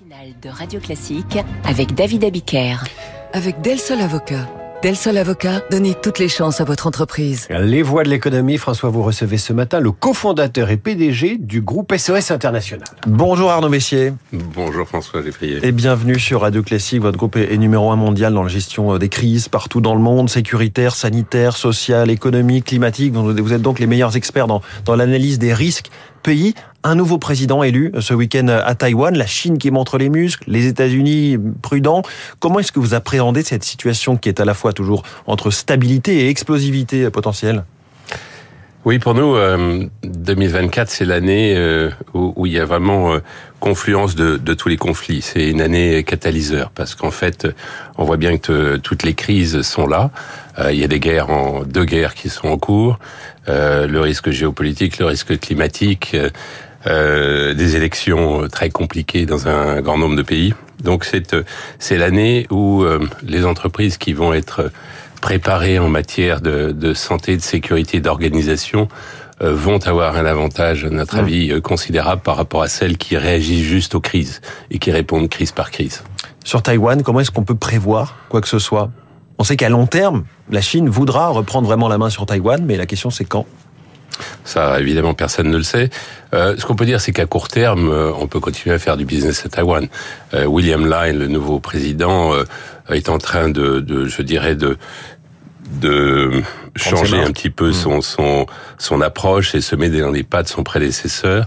[0.00, 2.76] matinale de Radio Classique avec David Abiker.
[3.32, 4.48] Avec Del Sol Avocat.
[4.82, 7.46] Del Sol Avocat, donnez toutes les chances à votre entreprise.
[7.50, 11.94] Les voix de l'économie, François, vous recevez ce matin le cofondateur et PDG du groupe
[11.94, 12.84] SOS International.
[13.06, 14.14] Bonjour Arnaud Messier.
[14.32, 15.58] Bonjour François Léfrier.
[15.62, 17.02] Et bienvenue sur Radio Classique.
[17.02, 20.30] Votre groupe est numéro un mondial dans la gestion des crises partout dans le monde,
[20.30, 23.12] sécuritaire, sanitaire, social, économique, climatique.
[23.12, 25.90] Vous êtes donc les meilleurs experts dans, dans l'analyse des risques
[26.22, 26.54] pays.
[26.82, 30.66] Un nouveau président élu ce week-end à Taïwan, la Chine qui montre les muscles, les
[30.66, 32.02] États-Unis prudents.
[32.38, 36.20] Comment est-ce que vous appréhendez cette situation qui est à la fois toujours entre stabilité
[36.20, 37.64] et explosivité potentielle?
[38.86, 39.36] Oui, pour nous,
[40.04, 43.18] 2024, c'est l'année euh, où, il y a vraiment euh,
[43.60, 45.22] confluence de, de, tous les conflits.
[45.22, 47.46] C'est une année catalyseur parce qu'en fait,
[47.96, 50.10] on voit bien que toutes les crises sont là.
[50.58, 52.98] Euh, il y a des guerres, en, deux guerres qui sont en cours.
[53.46, 56.16] le risque géopolitique, le risque climatique,
[56.86, 60.54] des élections très compliquées dans un grand nombre de pays.
[60.82, 61.36] Donc c'est
[61.78, 62.84] c'est l'année où
[63.22, 64.70] les entreprises qui vont être
[65.20, 70.90] préparés en matière de, de santé, de sécurité, d'organisation euh, vont avoir un avantage, à
[70.90, 71.20] notre mmh.
[71.20, 75.28] avis, euh, considérable par rapport à celles qui réagissent juste aux crises et qui répondent
[75.28, 76.02] crise par crise.
[76.44, 78.90] Sur Taïwan, comment est-ce qu'on peut prévoir quoi que ce soit?
[79.38, 82.76] On sait qu'à long terme, la Chine voudra reprendre vraiment la main sur Taïwan, mais
[82.76, 83.46] la question c'est quand?
[84.44, 85.90] Ça, évidemment, personne ne le sait.
[86.34, 88.96] Euh, ce qu'on peut dire, c'est qu'à court terme, euh, on peut continuer à faire
[88.96, 89.88] du business à Taïwan.
[90.34, 92.44] Euh, William Line, le nouveau président, euh,
[92.90, 94.76] est en train de, de je dirais, de
[95.70, 96.42] de
[96.76, 97.74] changer un petit peu hmm.
[97.74, 98.46] son, son,
[98.78, 101.46] son approche et se mettre dans les pas de son prédécesseur.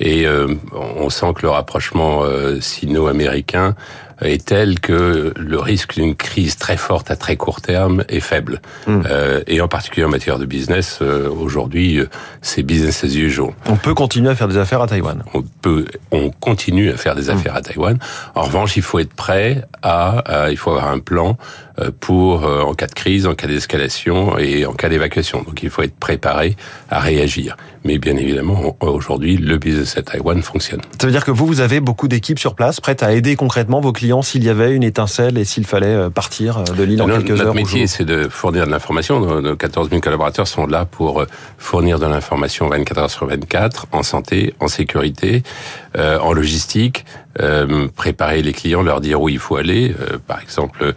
[0.00, 3.76] Et euh, on sent que le rapprochement euh, sino-américain
[4.24, 8.60] est tel que le risque d'une crise très forte à très court terme est faible.
[8.86, 9.02] Hmm.
[9.06, 12.08] Euh, et en particulier en matière de business, euh, aujourd'hui, euh,
[12.40, 13.50] c'est business as usual.
[13.66, 15.22] On peut continuer à faire des affaires à Taïwan.
[15.34, 17.36] On peut, on continue à faire des hmm.
[17.36, 17.98] affaires à Taïwan.
[18.34, 21.36] En revanche, il faut être prêt à, il faut avoir un plan
[21.78, 25.42] euh, pour en cas de crise, en cas d'escalation et en cas d'évacuation.
[25.42, 26.56] Donc il faut être préparé
[26.90, 27.56] à réagir.
[27.84, 30.80] Mais bien évidemment, aujourd'hui, le business à Taïwan fonctionne.
[31.00, 33.80] Ça veut dire que vous, vous avez beaucoup d'équipes sur place prêtes à aider concrètement
[33.80, 37.02] vos clients s'il y avait une étincelle et s'il fallait euh, partir euh, de l'île
[37.02, 39.20] en quelques heures Notre métier, c'est de fournir de l'information.
[39.40, 41.26] Nos 14 000 collaborateurs sont là pour euh,
[41.58, 45.42] fournir de l'information 24 heures sur 24, en santé, en sécurité,
[45.96, 47.04] en logistique,
[47.96, 49.94] préparer les clients, leur dire où il faut aller.
[50.26, 50.92] par exemple,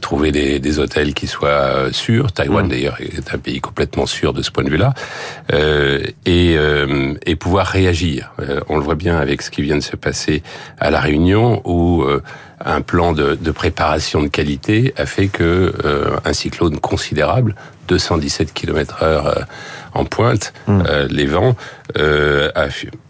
[0.00, 2.32] trouver des, des, hôtels qui soient sûrs.
[2.32, 2.68] Taïwan, mm.
[2.68, 4.94] d'ailleurs, est un pays complètement sûr de ce point de vue-là.
[6.24, 6.56] et,
[7.26, 8.32] et pouvoir réagir.
[8.68, 10.42] on le voit bien avec ce qui vient de se passer
[10.78, 12.04] à La Réunion, où
[12.64, 17.54] un plan de, de, préparation de qualité a fait que euh, un cyclone considérable,
[17.88, 19.34] 217 km/h euh,
[19.94, 20.82] en pointe, mmh.
[20.86, 21.56] euh, les vents,
[21.98, 22.66] euh, a,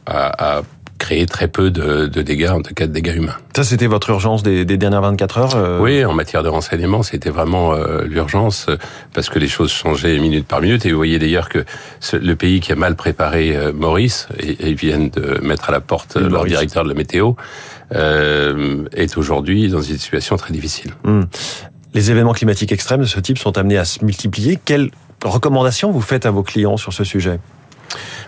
[0.06, 0.62] a, a,
[1.00, 3.34] créé très peu de, de, dégâts, en tout cas de dégâts humains.
[3.56, 5.80] Ça, c'était votre urgence des, des, dernières 24 heures euh?
[5.80, 8.66] Oui, en matière de renseignement, c'était vraiment euh, l'urgence,
[9.12, 10.86] parce que les choses changeaient minute par minute.
[10.86, 11.64] Et vous voyez d'ailleurs que
[11.98, 15.72] ce, le pays qui a mal préparé Maurice, et, et ils viennent de mettre à
[15.72, 17.32] la porte leur directeur de la météo,
[17.92, 20.92] euh, est aujourd'hui dans une situation très difficile.
[21.02, 21.22] Mmh.
[21.92, 24.60] Les événements climatiques extrêmes de ce type sont amenés à se multiplier.
[24.64, 24.90] Quelles
[25.24, 27.40] recommandations vous faites à vos clients sur ce sujet?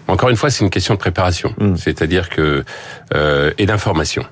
[0.09, 1.77] Encore une fois, c'est une question de préparation, mmh.
[1.77, 2.65] c'est-à-dire que
[3.15, 4.25] euh, et d'information.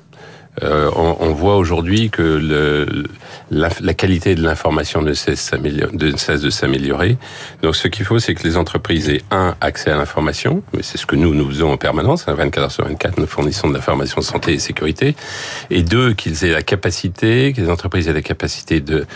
[0.62, 3.04] Euh, on, on, voit aujourd'hui que le,
[3.50, 7.16] la, la, qualité de l'information ne cesse, de, s'améliorer.
[7.62, 10.98] Donc, ce qu'il faut, c'est que les entreprises aient un accès à l'information, mais c'est
[10.98, 12.26] ce que nous nous faisons en permanence.
[12.26, 15.14] 24 hein, heures sur 24, nous fournissons de l'information santé et sécurité.
[15.70, 19.06] Et deux, qu'ils aient la capacité, que les entreprises aient la capacité de,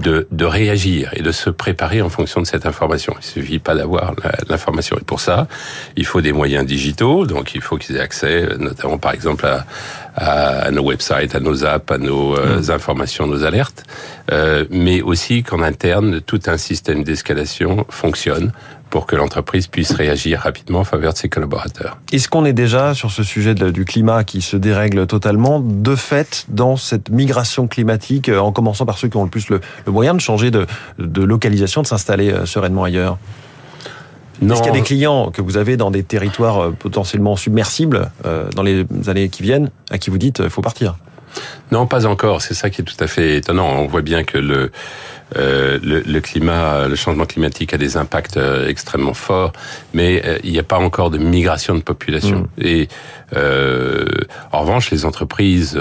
[0.00, 3.14] de, de réagir et de se préparer en fonction de cette information.
[3.18, 4.14] Il suffit pas d'avoir
[4.48, 4.98] l'information.
[5.00, 5.48] Et pour ça,
[5.96, 7.26] il faut des moyens digitaux.
[7.26, 9.64] Donc, il faut qu'ils aient accès, notamment par exemple à,
[10.14, 12.70] à nos websites, à nos apps, à nos euh, mmh.
[12.70, 13.84] informations, nos alertes,
[14.30, 18.52] euh, mais aussi qu'en interne, tout un système d'escalation fonctionne
[18.90, 21.96] pour que l'entreprise puisse réagir rapidement en faveur de ses collaborateurs.
[22.12, 25.96] Est-ce qu'on est déjà sur ce sujet de, du climat qui se dérègle totalement, de
[25.96, 29.62] fait, dans cette migration climatique, euh, en commençant par ceux qui ont le plus le,
[29.86, 30.66] le moyen de changer de,
[30.98, 33.16] de localisation, de s'installer sereinement ailleurs?
[34.40, 38.10] Est-ce qu'il y a des clients que vous avez dans des territoires euh, potentiellement submersibles
[38.24, 40.96] euh, dans les années qui viennent à qui vous dites il euh, faut partir?
[41.70, 42.42] Non, pas encore.
[42.42, 43.66] C'est ça qui est tout à fait étonnant.
[43.66, 44.70] On voit bien que le,
[45.36, 49.52] euh, le, le, climat, le changement climatique a des impacts euh, extrêmement forts,
[49.94, 52.48] mais euh, il n'y a pas encore de migration de population.
[52.58, 52.62] Mm.
[52.62, 52.88] Et
[54.52, 55.78] en revanche, les entreprises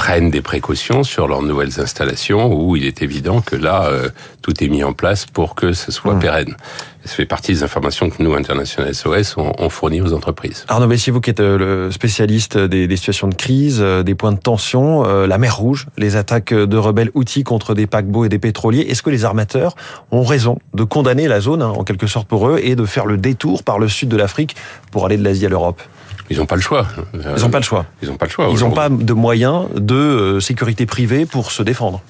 [0.00, 4.08] prennent des précautions sur leurs nouvelles installations où il est évident que là, euh,
[4.40, 6.18] tout est mis en place pour que ce soit mmh.
[6.20, 6.56] pérenne.
[7.04, 10.64] Ça fait partie des informations que nous, International SOS, on, on fournit aux entreprises.
[10.68, 14.14] Arnaud Messier, vous qui êtes euh, le spécialiste des, des situations de crise, euh, des
[14.14, 18.30] points de tension, la mer Rouge, les attaques de rebelles outils contre des paquebots et
[18.30, 19.74] des pétroliers, est-ce que les armateurs
[20.12, 23.04] ont raison de condamner la zone, hein, en quelque sorte pour eux, et de faire
[23.04, 24.56] le détour par le sud de l'Afrique
[24.92, 25.82] pour aller de l'Asie à l'Europe?
[26.30, 26.86] Ils n'ont pas le choix.
[27.12, 27.86] Ils n'ont pas le choix.
[28.02, 28.48] Ils n'ont pas le choix.
[28.50, 32.00] Ils n'ont pas de moyens de euh, sécurité privée pour se défendre.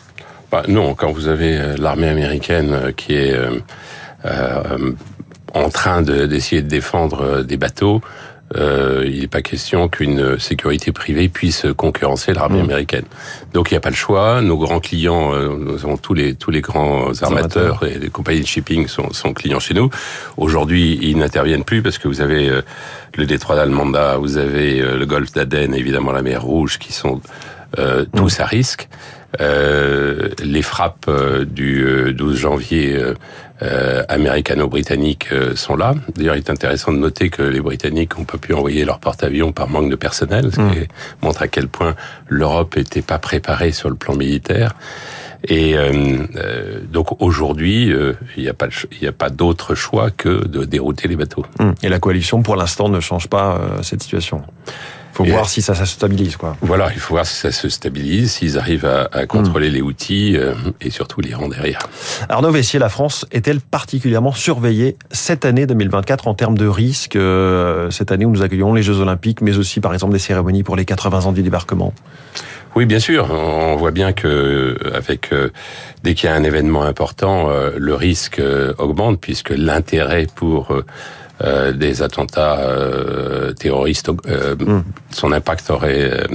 [0.51, 3.35] Bah, non, quand vous avez euh, l'armée américaine euh, qui est
[4.25, 4.93] euh,
[5.55, 8.01] en train d'essayer de, défendre des bateaux,
[8.57, 12.65] euh, il n'est pas question qu'une sécurité privée puisse concurrencer l'armée mmh.
[12.65, 13.05] américaine.
[13.53, 14.41] Donc il n'y a pas le choix.
[14.41, 18.41] Nos grands clients, euh, nous avons tous les tous les grands armateurs et les compagnies
[18.41, 19.89] de shipping sont, sont clients chez nous.
[20.37, 22.63] Aujourd'hui, ils n'interviennent plus parce que vous avez euh,
[23.17, 27.21] le détroit d'Almanda, vous avez le golfe d'Aden, évidemment la mer Rouge, qui sont
[28.15, 28.43] tous mmh.
[28.43, 28.89] à risque.
[29.41, 32.99] Euh, les frappes euh, du 12 euh, janvier
[34.09, 35.95] américano-britanniques sont là.
[36.17, 39.53] D'ailleurs, il est intéressant de noter que les Britanniques n'ont pas pu envoyer leur porte-avions
[39.53, 40.87] par manque de personnel, ce qui mmh.
[41.23, 41.95] montre à quel point
[42.29, 44.75] l'Europe n'était pas préparée sur le plan militaire.
[45.49, 48.69] Et euh, donc aujourd'hui, euh, il n'y a pas,
[49.01, 51.47] il a pas d'autre choix que de dérouter les bateaux.
[51.59, 51.71] Mmh.
[51.83, 54.43] Et la coalition, pour l'instant, ne change pas euh, cette situation
[55.13, 56.57] faut voir si ça, ça, se stabilise, quoi.
[56.61, 59.73] Voilà, il faut voir si ça se stabilise, s'ils arrivent à, à contrôler mm.
[59.73, 61.81] les outils euh, et surtout l'Iran derrière.
[62.29, 67.91] Arnaud Vessier, la France est-elle particulièrement surveillée cette année 2024 en termes de risques euh,
[67.91, 70.77] Cette année où nous accueillons les Jeux Olympiques, mais aussi par exemple des cérémonies pour
[70.77, 71.93] les 80 ans du débarquement?
[72.77, 73.29] Oui, bien sûr.
[73.33, 75.51] On voit bien que avec euh,
[76.05, 78.41] dès qu'il y a un événement important, le risque
[78.79, 80.73] augmente puisque l'intérêt pour
[81.43, 84.85] euh, des attentats euh, terroristes, euh, hmm.
[85.11, 86.27] son impact aurait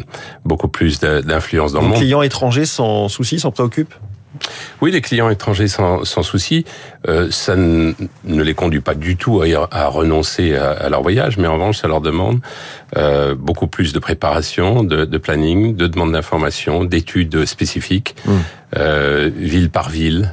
[0.45, 1.95] beaucoup plus d'influence dans le monde.
[1.95, 3.93] Les clients étrangers sans souci s'en préoccupent?
[4.81, 6.65] Oui, les clients étrangers sans, sans souci,
[7.07, 7.93] euh, ça ne,
[8.25, 11.77] les conduit pas du tout à, à renoncer à, à, leur voyage, mais en revanche,
[11.77, 12.39] ça leur demande
[12.97, 18.31] euh, beaucoup plus de préparation, de, de planning, de demande d'information, d'études spécifiques, hmm.
[18.77, 20.31] euh, ville par ville.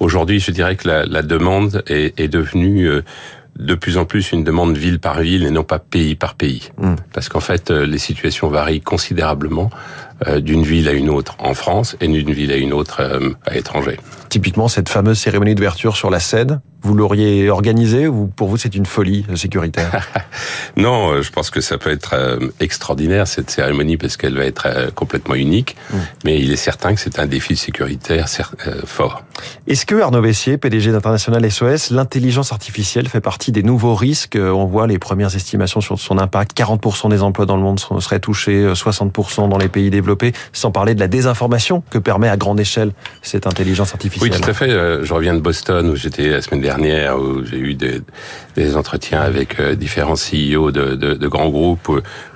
[0.00, 2.90] Aujourd'hui, je dirais que la, la demande est, est devenue
[3.58, 6.70] de plus en plus une demande ville par ville et non pas pays par pays.
[6.78, 6.94] Hmm.
[7.12, 9.70] Parce qu'en fait, euh, les situations varient considérablement
[10.26, 13.30] euh, d'une ville à une autre en France et d'une ville à une autre euh,
[13.46, 13.98] à l'étranger.
[14.28, 18.74] Typiquement, cette fameuse cérémonie d'ouverture sur la Seine, vous l'auriez organisée ou pour vous c'est
[18.74, 20.08] une folie sécuritaire
[20.76, 24.44] Non, euh, je pense que ça peut être euh, extraordinaire cette cérémonie parce qu'elle va
[24.44, 25.96] être euh, complètement unique, mm.
[26.24, 28.28] mais il est certain que c'est un défi sécuritaire
[28.84, 29.22] fort.
[29.66, 34.38] Est-ce que Arnaud Bessier, PDG d'International SOS, l'intelligence artificielle fait partie des nouveaux risques?
[34.40, 38.20] On voit les premières estimations sur son impact, 40% des emplois dans le monde seraient
[38.20, 42.60] touchés, 60% dans les pays développés, sans parler de la désinformation que permet à grande
[42.60, 42.92] échelle
[43.22, 44.32] cette intelligence artificielle.
[44.32, 44.70] Oui, tout à fait.
[44.70, 48.00] Je reviens de Boston où j'étais la semaine dernière où j'ai eu des,
[48.54, 51.90] des, entretiens avec euh, différents CEO de, de, de grands groupes,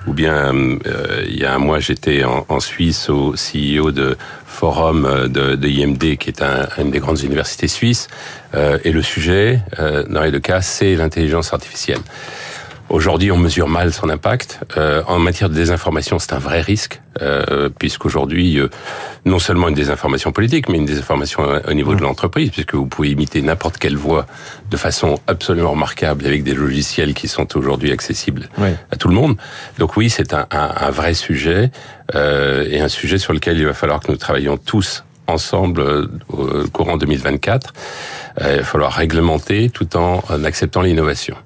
[0.07, 4.17] ou bien euh, il y a un mois j'étais en, en, Suisse au CEO de
[4.45, 8.07] Forum euh, de, de IMD, qui est un, une des grandes universités suisses,
[8.83, 9.61] et le sujet,
[10.09, 12.01] dans les deux cas, c'est l'intelligence artificielle.
[12.91, 14.59] Aujourd'hui, on mesure mal son impact.
[14.75, 18.67] Euh, en matière de désinformation, c'est un vrai risque, euh, puisqu'aujourd'hui, euh,
[19.23, 23.11] non seulement une désinformation politique, mais une désinformation au niveau de l'entreprise, puisque vous pouvez
[23.11, 24.25] imiter n'importe quelle voix
[24.69, 28.49] de façon absolument remarquable avec des logiciels qui sont aujourd'hui accessibles
[28.91, 29.37] à tout le monde.
[29.79, 31.71] Donc oui, c'est un, un, un, vrai sujet
[32.15, 36.07] euh, et un sujet sur lequel il va falloir que nous travaillions tous ensemble euh,
[36.27, 37.73] au courant 2024.
[38.41, 41.37] Euh, il va falloir réglementer tout en acceptant l'innovation.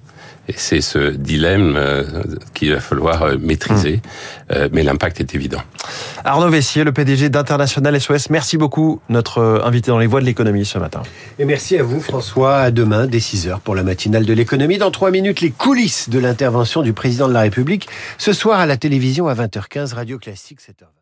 [0.48, 2.04] Et c'est ce dilemme euh,
[2.54, 4.52] qu'il va falloir euh, maîtriser, mmh.
[4.52, 5.62] euh, mais l'impact est évident.
[6.24, 10.66] Arnaud Vessier, le PDG d'International SOS, merci beaucoup, notre invité dans les voies de l'économie
[10.66, 11.02] ce matin.
[11.40, 14.78] Et merci à vous François, à demain dès 6h pour la matinale de l'économie.
[14.78, 17.88] Dans 3 minutes, les coulisses de l'intervention du président de la République,
[18.18, 20.96] ce soir à la télévision à 20h15, Radio Classique 7h20.